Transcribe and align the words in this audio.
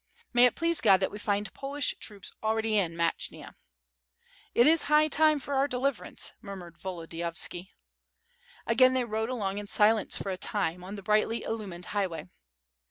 May 0.33 0.45
it 0.47 0.55
please 0.55 0.81
God 0.81 0.99
that 0.99 1.11
we 1.11 1.19
find 1.19 1.53
Polish 1.53 1.93
troops 1.99 2.31
already 2.41 2.75
in 2.75 2.95
Matchyna." 2.95 3.53
"It 4.55 4.65
is 4.65 4.85
high 4.85 5.07
time 5.07 5.39
for 5.39 5.53
our 5.53 5.67
deliverance," 5.67 6.31
murmured 6.41 6.75
Volodi 6.79 7.19
yovski. 7.19 7.69
Again 8.65 8.95
they 8.95 9.05
rode 9.05 9.29
along 9.29 9.59
in 9.59 9.67
silence 9.67 10.17
for 10.17 10.31
a 10.31 10.37
time, 10.37 10.83
on 10.83 10.95
the 10.95 11.03
brightly 11.03 11.43
illumined 11.43 11.85
highway. 11.93 12.27